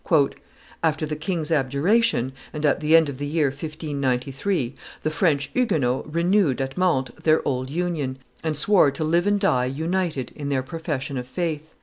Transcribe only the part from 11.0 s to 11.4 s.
of